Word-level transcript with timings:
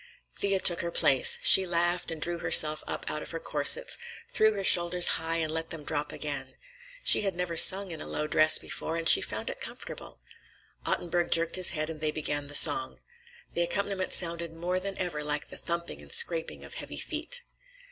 Thea 0.35 0.59
took 0.59 0.81
her 0.81 0.89
place. 0.89 1.37
She 1.43 1.67
laughed 1.67 2.09
and 2.09 2.19
drew 2.19 2.39
herself 2.39 2.83
up 2.87 3.07
out 3.07 3.21
of 3.21 3.29
her 3.29 3.39
corsets, 3.39 3.99
threw 4.31 4.53
her 4.53 4.63
shoulders 4.63 5.05
high 5.21 5.35
and 5.35 5.51
let 5.53 5.69
them 5.69 5.83
drop 5.83 6.11
again. 6.11 6.55
She 7.03 7.21
had 7.21 7.35
never 7.35 7.55
sung 7.55 7.91
in 7.91 8.01
a 8.01 8.07
low 8.07 8.25
dress 8.25 8.57
before, 8.57 8.97
and 8.97 9.07
she 9.07 9.21
found 9.21 9.47
it 9.51 9.61
comfortable. 9.61 10.19
Ottenburg 10.87 11.29
jerked 11.29 11.55
his 11.55 11.69
head 11.69 11.87
and 11.87 12.01
they 12.01 12.09
began 12.09 12.45
the 12.45 12.55
song. 12.55 12.99
The 13.53 13.61
accompaniment 13.61 14.11
sounded 14.11 14.53
more 14.55 14.79
than 14.79 14.97
ever 14.97 15.23
like 15.23 15.49
the 15.49 15.55
thumping 15.57 16.01
and 16.01 16.11
scraping 16.11 16.63
of 16.63 16.73
heavy 16.73 16.97
feet. 16.97 17.43